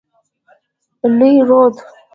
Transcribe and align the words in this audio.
لوی 1.17 1.33
رود. 1.47 1.75